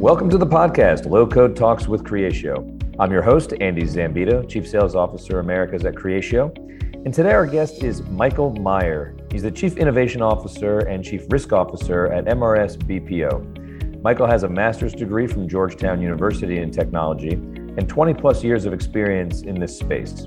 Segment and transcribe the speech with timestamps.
[0.00, 2.96] Welcome to the podcast, Low Code Talks with Creatio.
[2.98, 6.56] I'm your host, Andy Zambito, Chief Sales Officer Americas at Creatio.
[7.04, 9.14] And today our guest is Michael Meyer.
[9.30, 14.00] He's the Chief Innovation Officer and Chief Risk Officer at MRS BPO.
[14.00, 18.72] Michael has a master's degree from Georgetown University in technology and 20 plus years of
[18.72, 20.26] experience in this space.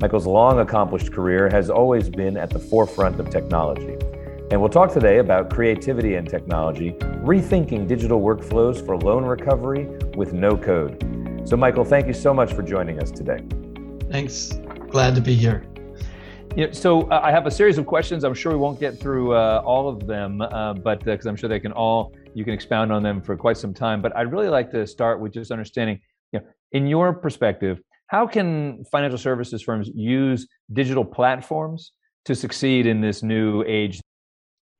[0.00, 3.98] Michael's long accomplished career has always been at the forefront of technology.
[4.50, 6.90] And we'll talk today about creativity and technology,
[7.22, 9.84] rethinking digital workflows for loan recovery
[10.16, 11.42] with no code.
[11.44, 13.38] So, Michael, thank you so much for joining us today.
[14.10, 14.58] Thanks.
[14.88, 15.64] Glad to be here.
[16.56, 18.24] Yeah, so uh, I have a series of questions.
[18.24, 21.36] I'm sure we won't get through uh, all of them, uh, but because uh, I'm
[21.36, 24.02] sure they can all you can expound on them for quite some time.
[24.02, 26.00] But I'd really like to start with just understanding,
[26.32, 31.92] you know, in your perspective, how can financial services firms use digital platforms
[32.24, 34.00] to succeed in this new age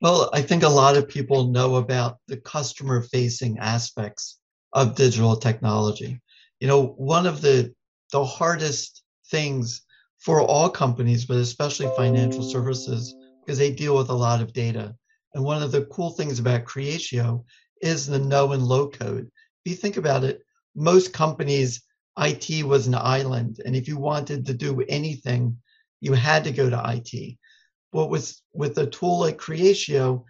[0.01, 4.39] well, I think a lot of people know about the customer facing aspects
[4.73, 6.19] of digital technology.
[6.59, 7.73] You know, one of the
[8.11, 9.81] the hardest things
[10.19, 14.95] for all companies, but especially financial services, because they deal with a lot of data.
[15.33, 17.43] And one of the cool things about Creatio
[17.81, 19.29] is the no and low code.
[19.65, 20.41] If you think about it,
[20.75, 21.81] most companies,
[22.17, 23.61] IT was an island.
[23.65, 25.57] And if you wanted to do anything,
[26.01, 27.37] you had to go to IT.
[27.91, 30.23] But with with a tool like Creatio,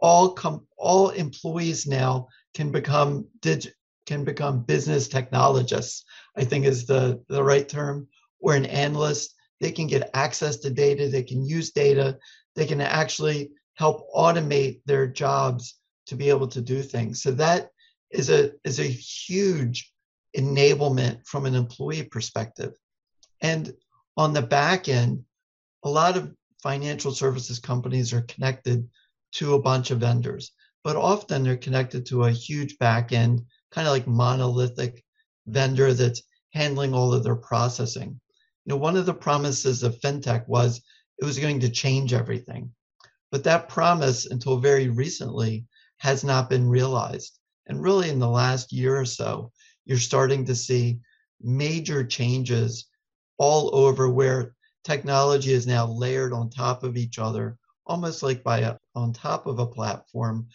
[0.00, 3.72] all com- all employees now can become dig-
[4.06, 6.04] can become business technologists.
[6.36, 8.08] I think is the the right term.
[8.40, 9.34] Or an analyst.
[9.60, 11.08] They can get access to data.
[11.08, 12.18] They can use data.
[12.56, 17.22] They can actually help automate their jobs to be able to do things.
[17.22, 17.70] So that
[18.10, 19.90] is a is a huge
[20.36, 22.74] enablement from an employee perspective.
[23.40, 23.72] And
[24.16, 25.24] on the back end,
[25.82, 26.30] a lot of
[26.64, 28.88] financial services companies are connected
[29.32, 33.86] to a bunch of vendors, but often they're connected to a huge back end, kind
[33.86, 35.04] of like monolithic
[35.46, 36.22] vendor that's
[36.54, 38.18] handling all of their processing.
[38.64, 40.80] You know, one of the promises of fintech was
[41.18, 42.72] it was going to change everything.
[43.30, 45.66] But that promise, until very recently,
[45.98, 47.38] has not been realized.
[47.66, 49.52] And really, in the last year or so,
[49.84, 51.00] you're starting to see
[51.42, 52.86] major changes
[53.36, 58.60] all over where technology is now layered on top of each other, almost like by
[58.60, 60.46] a, on top of a platform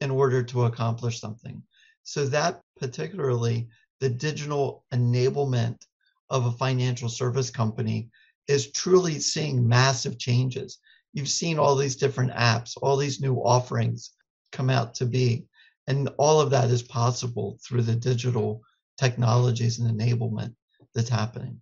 [0.00, 1.62] in order to accomplish something.
[2.04, 3.68] So that particularly
[4.00, 5.82] the digital enablement
[6.30, 8.10] of a financial service company
[8.46, 10.78] is truly seeing massive changes.
[11.12, 14.10] You've seen all these different apps, all these new offerings
[14.52, 15.46] come out to be.
[15.86, 18.62] And all of that is possible through the digital
[18.98, 20.54] technologies and enablement
[20.94, 21.60] that's happening.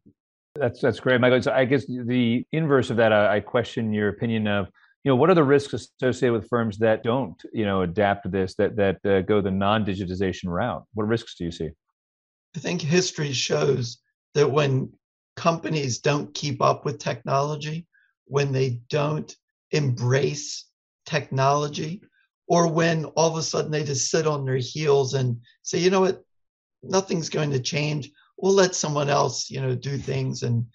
[0.58, 1.42] That's that's great, Michael.
[1.42, 4.68] So I guess the inverse of that, I, I question your opinion of
[5.04, 8.28] you know what are the risks associated with firms that don't you know adapt to
[8.28, 10.84] this that that uh, go the non-digitization route?
[10.94, 11.70] What risks do you see?
[12.54, 13.98] I think history shows
[14.34, 14.92] that when
[15.36, 17.86] companies don't keep up with technology
[18.26, 19.34] when they don't
[19.70, 20.66] embrace
[21.04, 22.02] technology
[22.48, 25.90] or when all of a sudden they just sit on their heels and say you
[25.90, 26.22] know what?
[26.82, 30.66] Nothing's going to change we'll let someone else you know do things and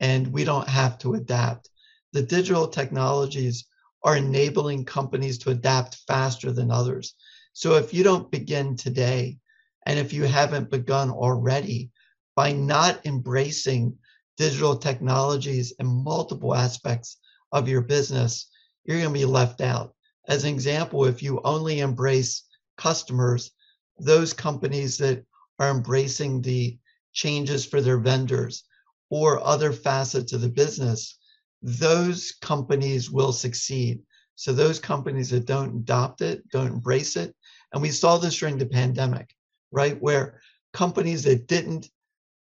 [0.00, 1.70] and we don't have to adapt.
[2.12, 3.66] The digital technologies
[4.02, 7.14] are enabling companies to adapt faster than others.
[7.52, 9.38] So if you don't begin today
[9.86, 11.90] and if you haven't begun already
[12.34, 13.96] by not embracing
[14.36, 17.18] digital technologies in multiple aspects
[17.52, 18.48] of your business
[18.84, 19.94] you're going to be left out.
[20.26, 22.42] As an example if you only embrace
[22.76, 23.52] customers
[23.98, 25.24] those companies that
[25.58, 26.76] are embracing the
[27.12, 28.64] changes for their vendors
[29.10, 31.18] or other facets of the business,
[31.60, 34.00] those companies will succeed.
[34.34, 37.34] So those companies that don't adopt it, don't embrace it,
[37.72, 39.34] and we saw this during the pandemic,
[39.70, 40.00] right?
[40.00, 40.40] Where
[40.72, 41.88] companies that didn't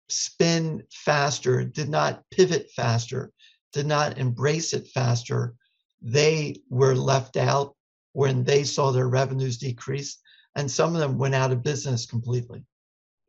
[0.08, 3.32] spin faster, did not pivot faster,
[3.72, 5.54] did not embrace it faster,
[6.02, 7.76] they were left out
[8.12, 10.18] when they saw their revenues decrease.
[10.56, 12.64] And some of them went out of business completely.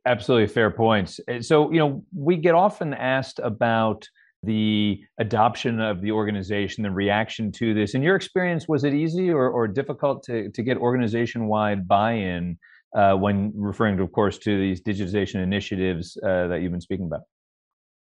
[0.04, 1.20] Absolutely fair points.
[1.28, 4.08] Eh, so, you know, we get often asked about
[4.42, 7.94] the adoption of the organization, the reaction to this.
[7.94, 12.14] In your experience, was it easy or, or difficult to, to get organization wide buy
[12.14, 12.58] in
[12.96, 17.06] uh, when referring, to, of course, to these digitization initiatives uh, that you've been speaking
[17.06, 17.20] about?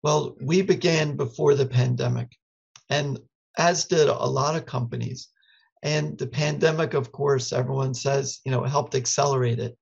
[0.04, 2.36] Well, we began before the pandemic,
[2.90, 3.20] and
[3.60, 5.28] as did a lot of companies.
[5.84, 9.76] And the pandemic, of course, everyone says, you know, helped accelerate it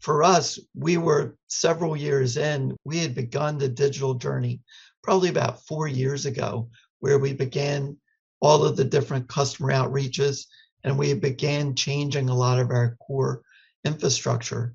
[0.00, 4.60] for us, we were several years in, we had begun the digital journey
[5.02, 6.68] probably about four years ago,
[7.00, 7.96] where we began
[8.40, 10.46] all of the different customer outreaches
[10.84, 13.42] and we began changing a lot of our core
[13.84, 14.74] infrastructure.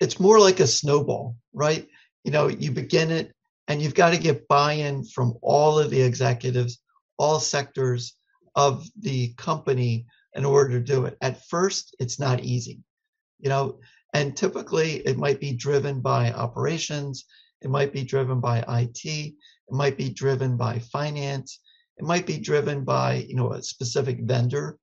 [0.00, 1.88] it's more like a snowball, right?
[2.22, 3.34] You know, you begin it
[3.66, 6.78] and you've got to get buy-in from all of the executives,
[7.18, 8.14] all sectors
[8.54, 11.16] of the company in order to do it.
[11.20, 12.80] At first, it's not easy,
[13.40, 13.80] you know,
[14.18, 17.24] and typically it might be driven by operations,
[17.62, 19.34] it might be driven by IT, it
[19.70, 21.60] might be driven by finance,
[21.98, 24.76] it might be driven by, you know, a specific vendor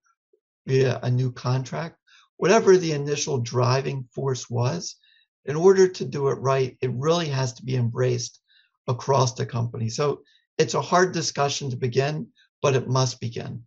[0.65, 1.97] via a new contract.
[2.37, 4.95] Whatever the initial driving force was,
[5.43, 8.39] in order to do it right, it really has to be embraced
[8.87, 9.89] across the company.
[9.89, 10.21] So
[10.57, 12.27] it's a hard discussion to begin,
[12.61, 13.63] but it must begin.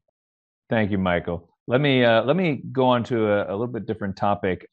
[0.71, 1.51] Thank you, Michael.
[1.67, 4.67] Let me uh, let me go on to a, a little bit different topic.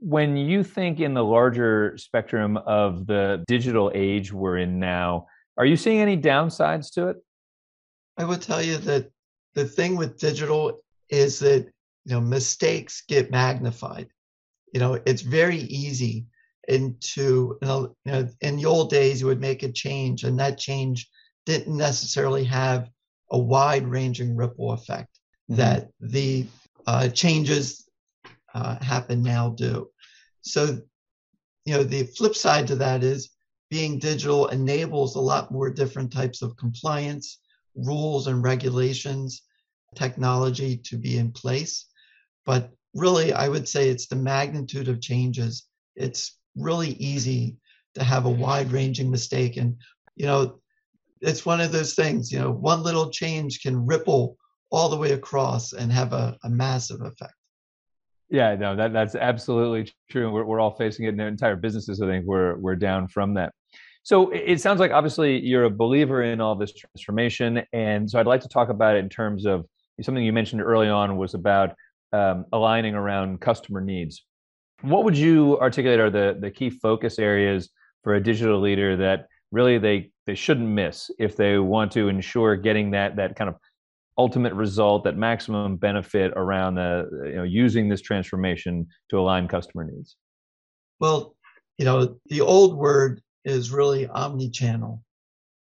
[0.00, 5.66] When you think in the larger spectrum of the digital age we're in now, are
[5.66, 7.16] you seeing any downsides to it?
[8.16, 9.10] I would tell you that
[9.54, 11.66] the thing with digital is that
[12.04, 14.08] you know mistakes get magnified.
[14.72, 16.26] You know, it's very easy
[16.68, 21.08] into you know, in the old days you would make a change and that change
[21.46, 22.90] didn't necessarily have
[23.30, 25.18] a wide ranging ripple effect
[25.50, 25.60] mm-hmm.
[25.60, 26.46] that the
[26.86, 27.87] uh, changes
[28.58, 29.88] uh, happen now do.
[30.42, 30.80] So,
[31.64, 33.30] you know, the flip side to that is
[33.70, 37.38] being digital enables a lot more different types of compliance,
[37.74, 39.42] rules and regulations,
[39.94, 41.86] technology to be in place.
[42.46, 45.66] But really, I would say it's the magnitude of changes.
[45.96, 47.56] It's really easy
[47.94, 49.56] to have a wide ranging mistake.
[49.56, 49.76] And,
[50.16, 50.60] you know,
[51.20, 54.36] it's one of those things, you know, one little change can ripple
[54.70, 57.37] all the way across and have a, a massive effect.
[58.30, 60.30] Yeah, no, that that's absolutely true.
[60.30, 62.02] We're we're all facing it in entire businesses.
[62.02, 63.54] I think we're we're down from that.
[64.02, 68.26] So it sounds like obviously you're a believer in all this transformation, and so I'd
[68.26, 69.66] like to talk about it in terms of
[70.02, 71.74] something you mentioned early on was about
[72.12, 74.24] um, aligning around customer needs.
[74.82, 77.70] What would you articulate are the the key focus areas
[78.04, 82.56] for a digital leader that really they they shouldn't miss if they want to ensure
[82.56, 83.56] getting that that kind of
[84.18, 89.84] ultimate result, that maximum benefit around the you know using this transformation to align customer
[89.84, 90.16] needs?
[91.00, 91.36] Well,
[91.78, 95.02] you know, the old word is really omni-channel.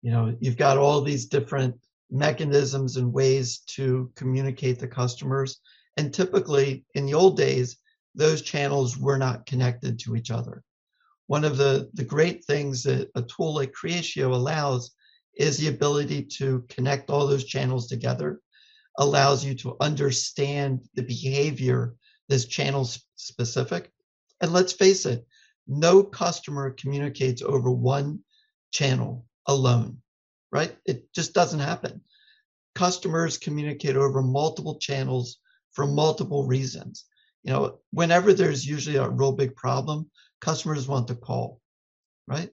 [0.01, 1.75] You know, you've got all these different
[2.09, 5.59] mechanisms and ways to communicate to customers.
[5.97, 7.77] And typically in the old days,
[8.13, 10.63] those channels were not connected to each other.
[11.27, 14.91] One of the, the great things that a tool like Creatio allows
[15.37, 18.39] is the ability to connect all those channels together
[18.97, 21.95] allows you to understand the behavior
[22.29, 23.91] that's channel specific.
[24.41, 25.25] And let's face it,
[25.67, 28.19] no customer communicates over one
[28.71, 29.97] channel alone,
[30.51, 30.75] right?
[30.85, 32.01] It just doesn't happen.
[32.73, 35.37] Customers communicate over multiple channels
[35.73, 37.05] for multiple reasons.
[37.43, 40.09] You know, whenever there's usually a real big problem,
[40.41, 41.61] customers want to call,
[42.27, 42.49] right?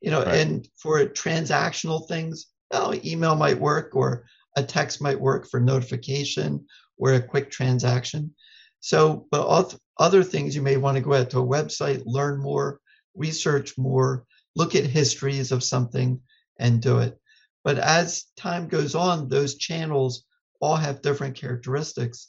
[0.00, 0.36] You know, right.
[0.36, 6.66] and for transactional things, oh, email might work or a text might work for notification
[6.96, 8.34] or a quick transaction.
[8.80, 12.80] So, but other things you may want to go out to a website, learn more,
[13.14, 14.24] research more,
[14.56, 16.20] look at histories of something
[16.58, 17.18] and do it.
[17.64, 20.24] But as time goes on, those channels
[20.60, 22.28] all have different characteristics.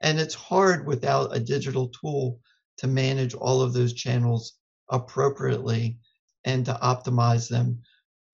[0.00, 2.40] And it's hard without a digital tool
[2.78, 4.54] to manage all of those channels
[4.88, 5.98] appropriately
[6.44, 7.82] and to optimize them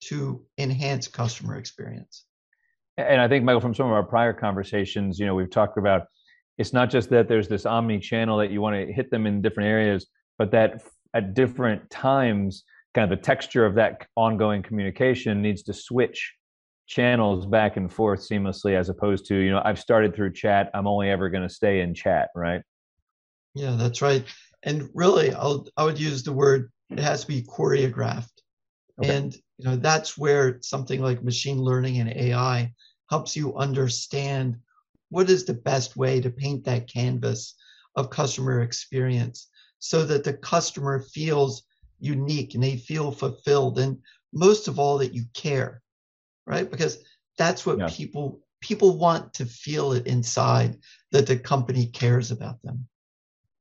[0.01, 2.25] to enhance customer experience
[2.97, 6.03] and I think Michael, from some of our prior conversations, you know, we've talked about
[6.57, 9.41] it's not just that there's this omni channel that you want to hit them in
[9.41, 10.81] different areas, but that
[11.13, 16.33] at different times, kind of the texture of that ongoing communication needs to switch
[16.87, 20.85] channels back and forth seamlessly as opposed to you know i've started through chat i'm
[20.85, 22.61] only ever going to stay in chat right?
[23.55, 24.23] Yeah that's right.
[24.63, 28.29] And really I'll, i would use the word it has to be choreographed.
[29.01, 29.15] Okay.
[29.15, 32.71] and you know that's where something like machine learning and ai
[33.09, 34.57] helps you understand
[35.09, 37.55] what is the best way to paint that canvas
[37.95, 39.47] of customer experience
[39.79, 41.63] so that the customer feels
[41.99, 43.97] unique and they feel fulfilled and
[44.33, 45.81] most of all that you care
[46.45, 47.03] right because
[47.37, 47.87] that's what yeah.
[47.89, 50.77] people people want to feel it inside
[51.11, 52.87] that the company cares about them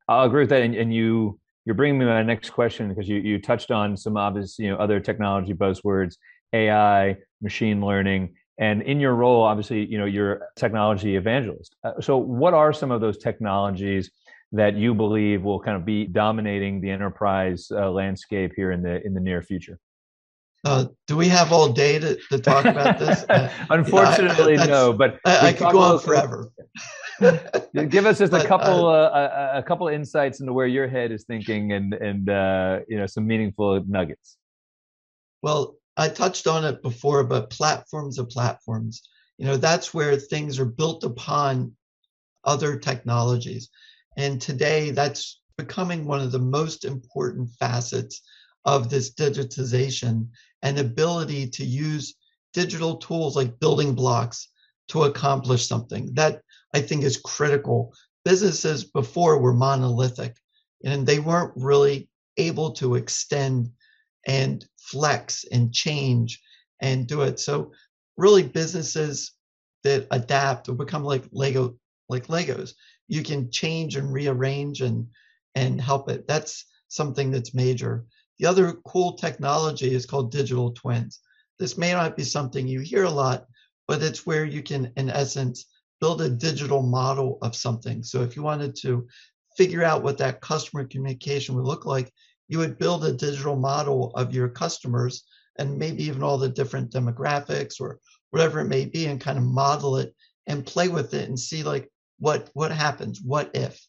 [0.08, 3.16] i'll agree with that and, and you you're bringing me my next question because you
[3.16, 6.16] you touched on some obvious you know other technology buzzwords
[6.52, 11.76] ai machine learning and in your role obviously you know you're technology evangelist.
[11.84, 14.10] Uh, so what are some of those technologies
[14.52, 19.04] that you believe will kind of be dominating the enterprise uh, landscape here in the
[19.04, 19.78] in the near future
[20.64, 23.24] uh, do we have all day to, to talk about this?
[23.34, 24.92] Uh, Unfortunately, no.
[24.92, 26.50] But I, I could go on forever.
[27.88, 30.86] Give us just but, a couple uh, uh, a, a, couple insights into where your
[30.88, 34.36] head is thinking and and uh, you know some meaningful nuggets.
[35.42, 39.02] Well, I touched on it before, but platforms of platforms.
[39.38, 41.72] You know, that's where things are built upon
[42.44, 43.70] other technologies.
[44.16, 48.22] And today that's becoming one of the most important facets
[48.64, 50.28] of this digitization
[50.62, 52.14] and ability to use
[52.52, 54.48] digital tools like building blocks
[54.88, 56.12] to accomplish something.
[56.14, 56.40] That
[56.72, 57.94] I think is critical.
[58.24, 60.36] Businesses before were monolithic
[60.84, 63.70] and they weren't really able to extend
[64.26, 66.40] and flex and change
[66.80, 67.38] and do it.
[67.38, 67.72] So
[68.16, 69.32] really businesses
[69.82, 71.76] that adapt will become like Lego
[72.08, 72.74] like Legos.
[73.08, 75.06] You can change and rearrange and
[75.54, 76.26] and help it.
[76.26, 78.06] That's something that's major.
[78.38, 81.20] The other cool technology is called digital twins.
[81.58, 83.46] This may not be something you hear a lot,
[83.86, 85.66] but it's where you can, in essence,
[86.00, 88.02] build a digital model of something.
[88.02, 89.06] So if you wanted to
[89.56, 92.12] figure out what that customer communication would look like,
[92.48, 95.24] you would build a digital model of your customers
[95.56, 98.00] and maybe even all the different demographics or
[98.30, 100.14] whatever it may be and kind of model it
[100.46, 101.88] and play with it and see like
[102.18, 103.86] what what happens what if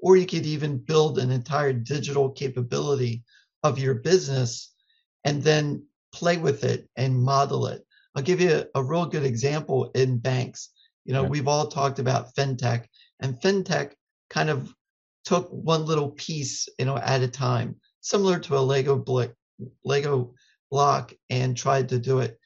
[0.00, 3.22] or you could even build an entire digital capability
[3.62, 4.72] of your business
[5.24, 7.84] and then play with it and model it.
[8.14, 10.70] I'll give you a, a real good example in banks.
[11.04, 12.84] You know, we've all talked about fintech,
[13.20, 13.92] and fintech
[14.28, 14.72] kind of
[15.24, 19.30] took one little piece, you know, at a time, similar to a Lego block,
[19.84, 20.34] Lego
[20.70, 22.38] block, and tried to do it.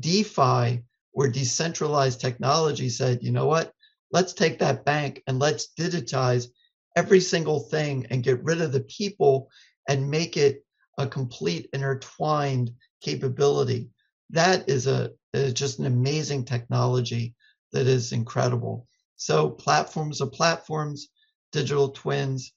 [0.00, 0.82] DeFi,
[1.12, 3.72] where decentralized technology, said, you know what?
[4.12, 6.48] Let's take that bank and let's digitize
[6.94, 9.50] every single thing and get rid of the people
[9.88, 10.64] and make it
[10.98, 13.90] a complete intertwined capability.
[14.30, 17.34] That is a is just an amazing technology
[17.72, 18.86] that is incredible.
[19.16, 21.08] So platforms of platforms,
[21.52, 22.52] digital twins,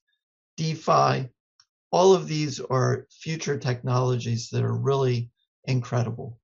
[0.56, 1.28] DeFi,
[1.92, 5.30] all of these are future technologies that are really
[5.64, 6.38] incredible.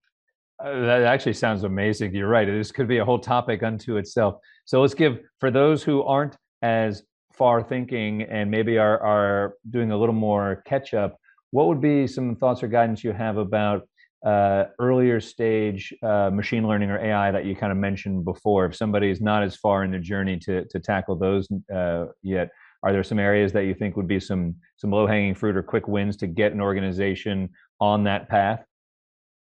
[0.62, 2.14] Uh, that actually sounds amazing.
[2.14, 2.46] You're right.
[2.46, 4.36] This could be a whole topic unto itself.
[4.64, 7.02] So let's give for those who aren't as
[7.36, 11.18] far thinking and maybe are, are doing a little more catch up,
[11.50, 13.88] what would be some thoughts or guidance you have about
[14.24, 18.66] uh, earlier stage uh, machine learning or AI that you kind of mentioned before?
[18.66, 22.50] If somebody is not as far in the journey to, to tackle those uh, yet,
[22.82, 25.62] are there some areas that you think would be some some low hanging fruit or
[25.62, 27.50] quick wins to get an organization
[27.80, 28.64] on that path?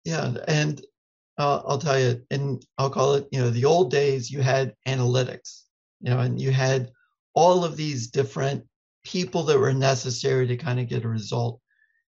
[0.05, 0.81] Yeah, and
[1.39, 4.75] uh, I'll tell you, and I'll call it, you know, the old days you had
[4.89, 5.63] analytics,
[6.01, 6.91] you know, and you had
[7.41, 8.63] all of these different
[9.03, 11.59] people that were necessary to kind of get a result.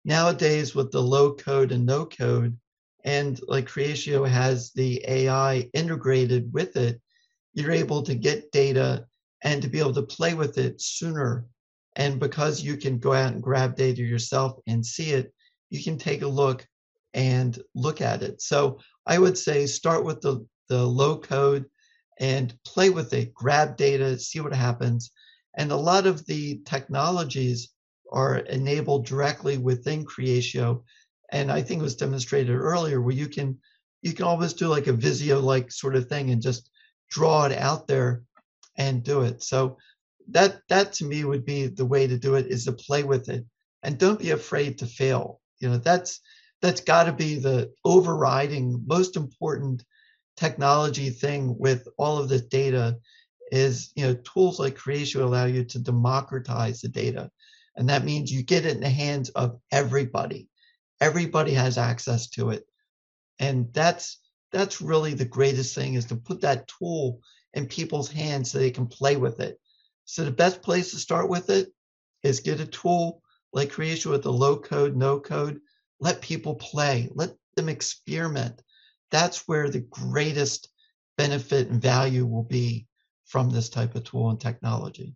[0.04, 2.54] Nowadays, with the low code and no code,
[3.02, 7.00] and like Creatio has the AI integrated with it,
[7.54, 9.06] you're able to get data
[9.42, 11.46] and to be able to play with it sooner.
[11.96, 15.32] And because you can go out and grab data yourself and see it,
[15.70, 16.66] you can take a look
[17.14, 18.42] and look at it.
[18.42, 21.64] So I would say start with the, the low code
[22.18, 25.10] and play with it, grab data, see what happens.
[25.56, 27.68] And a lot of the technologies
[28.10, 30.82] are enabled directly within Creatio.
[31.30, 33.58] And I think it was demonstrated earlier where you can
[34.02, 36.68] you can always do like a Visio like sort of thing and just
[37.08, 38.24] draw it out there
[38.76, 39.42] and do it.
[39.42, 39.78] So
[40.28, 43.28] that that to me would be the way to do it is to play with
[43.28, 43.44] it
[43.82, 45.40] and don't be afraid to fail.
[45.60, 46.20] You know, that's
[46.60, 49.84] that's got to be the overriding most important
[50.42, 52.98] technology thing with all of this data
[53.52, 57.30] is you know tools like Creatio allow you to democratize the data.
[57.76, 60.48] And that means you get it in the hands of everybody.
[61.00, 62.64] Everybody has access to it.
[63.38, 64.18] And that's
[64.50, 67.20] that's really the greatest thing is to put that tool
[67.54, 69.60] in people's hands so they can play with it.
[70.06, 71.68] So the best place to start with it
[72.24, 73.22] is get a tool
[73.52, 75.60] like Creatio with the low code no code.
[76.00, 77.10] Let people play.
[77.14, 78.60] Let them experiment
[79.12, 80.68] that's where the greatest
[81.16, 82.86] benefit and value will be
[83.26, 85.14] from this type of tool and technology.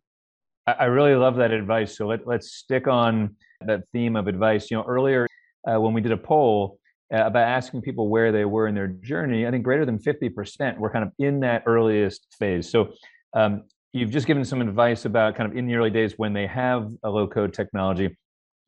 [0.67, 1.97] I really love that advice.
[1.97, 3.37] So let, let's stick on
[3.67, 4.71] that theme of advice.
[4.71, 5.27] You know, earlier
[5.67, 6.79] uh, when we did a poll
[7.13, 10.79] uh, about asking people where they were in their journey, I think greater than 50%
[10.79, 12.69] were kind of in that earliest phase.
[12.69, 12.93] So
[13.35, 13.63] um,
[13.93, 16.91] you've just given some advice about kind of in the early days when they have
[17.05, 18.17] a low code technology.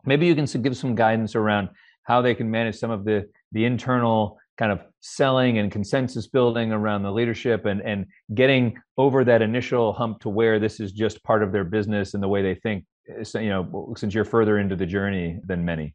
[0.05, 1.69] Maybe you can give some guidance around
[2.05, 6.73] how they can manage some of the the internal kind of selling and consensus building
[6.73, 11.23] around the leadership and and getting over that initial hump to where this is just
[11.23, 12.85] part of their business and the way they think
[13.23, 15.95] so, you know since you're further into the journey than many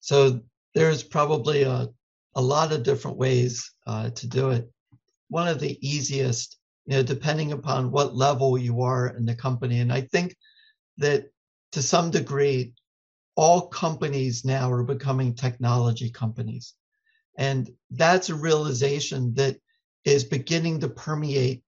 [0.00, 0.40] so
[0.74, 1.86] there's probably a,
[2.34, 4.68] a lot of different ways uh, to do it
[5.28, 9.80] one of the easiest you know, depending upon what level you are in the company.
[9.80, 10.36] And I think
[10.98, 11.26] that
[11.72, 12.74] to some degree,
[13.36, 16.74] all companies now are becoming technology companies.
[17.36, 19.56] And that's a realization that
[20.04, 21.62] is beginning to permeate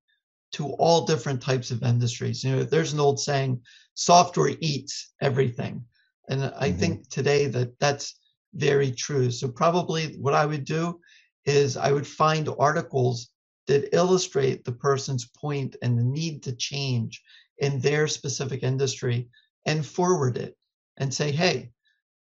[0.52, 2.44] to all different types of industries.
[2.44, 3.60] You know, there's an old saying,
[3.94, 5.84] software eats everything.
[6.28, 6.78] And I mm-hmm.
[6.78, 8.18] think today that that's
[8.54, 9.30] very true.
[9.30, 11.00] So probably what I would do
[11.44, 13.30] is I would find articles
[13.66, 17.22] that illustrate the person's point and the need to change
[17.58, 19.28] in their specific industry
[19.64, 20.56] and forward it
[20.96, 21.70] and say, hey,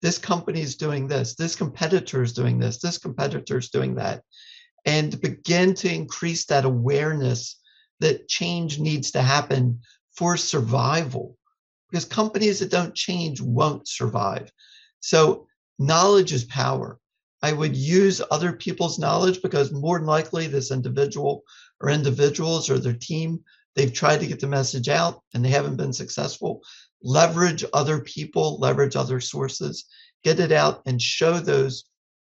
[0.02, 4.22] this company is doing this, this competitor is doing this, this competitor is doing that,
[4.84, 7.60] and begin to increase that awareness
[8.00, 9.80] that change needs to happen
[10.16, 11.36] for survival.
[11.90, 14.52] Because companies that don't change won't survive.
[15.00, 15.46] So,
[15.78, 16.98] knowledge is power.
[17.42, 21.44] I would use other people's knowledge because more than likely, this individual
[21.80, 23.42] or individuals or their team,
[23.74, 26.62] they've tried to get the message out and they haven't been successful
[27.02, 29.86] leverage other people, leverage other sources,
[30.24, 31.84] get it out and show those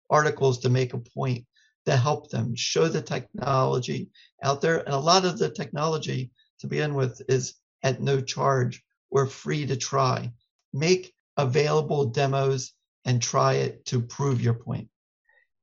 [0.09, 1.45] articles to make a point
[1.85, 4.09] to help them show the technology
[4.43, 4.79] out there.
[4.79, 9.65] And a lot of the technology to begin with is at no charge or free
[9.65, 10.31] to try.
[10.73, 12.73] Make available demos
[13.05, 14.89] and try it to prove your point.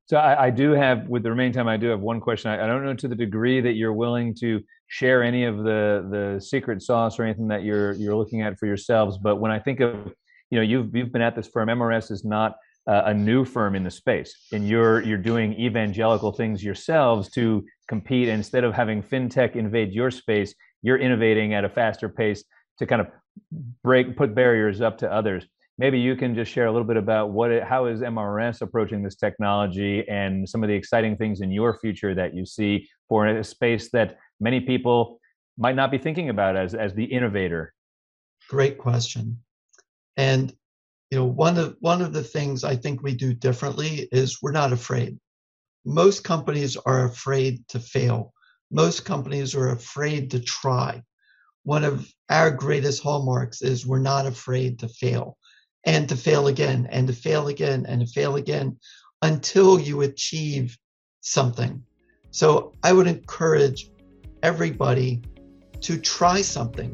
[0.07, 2.51] So I, I, do have, with the remaining time, I do have one question.
[2.51, 6.07] I, I, don't know to the degree that you're willing to share any of the
[6.09, 9.17] the secret sauce or anything that you're you're looking at for yourselves.
[9.17, 10.13] But when I think of,
[10.49, 11.69] you know, you've you've been at this firm.
[11.69, 12.55] MRS is not
[12.87, 17.65] uh, a new firm in the space, and you're you're doing evangelical things yourselves to
[17.87, 18.29] compete.
[18.29, 22.43] instead of having fintech invade your space, you're innovating at a faster pace
[22.79, 23.07] to kind of
[23.83, 25.45] break put barriers up to others
[25.77, 29.03] maybe you can just share a little bit about what it, how is MRS approaching
[29.03, 33.27] this technology and some of the exciting things in your future that you see for
[33.27, 35.19] a space that many people
[35.57, 37.73] might not be thinking about as as the innovator.
[38.49, 39.39] Great question.
[40.17, 40.53] And
[41.11, 44.51] you know, one of one of the things I think we do differently is we're
[44.51, 45.17] not afraid.
[45.85, 48.33] Most companies are afraid to fail.
[48.71, 51.03] Most companies are afraid to try.
[51.63, 55.37] One of our greatest hallmarks is we're not afraid to fail
[55.85, 58.79] and to fail again and to fail again and to fail again
[59.21, 60.77] until you achieve
[61.21, 61.83] something.
[62.31, 63.89] So I would encourage
[64.45, 65.19] everybody
[65.81, 66.91] to try something,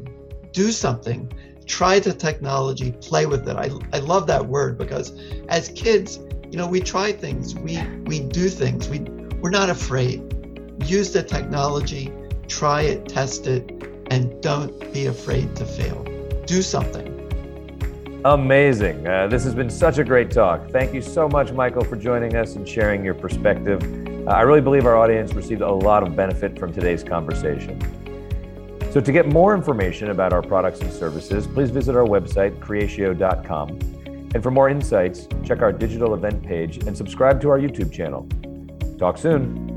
[0.52, 1.30] do something,
[1.66, 3.56] try the technology, play with it.
[3.56, 5.12] I, I love that word because
[5.48, 6.18] as kids,
[6.50, 9.00] you know, we try things, we we do things, we
[9.42, 10.16] we're not afraid.
[10.84, 12.10] Use the technology,
[12.48, 13.70] try it, test it,
[14.10, 16.02] and don't be afraid to fail.
[16.46, 17.08] Do something.
[18.24, 19.06] Amazing.
[19.06, 20.70] Uh, this has been such a great talk.
[20.70, 24.01] Thank you so much, Michael, for joining us and sharing your perspective.
[24.26, 27.80] Uh, I really believe our audience received a lot of benefit from today's conversation.
[28.92, 33.68] So, to get more information about our products and services, please visit our website, creatio.com.
[34.34, 38.28] And for more insights, check our digital event page and subscribe to our YouTube channel.
[38.98, 39.71] Talk soon.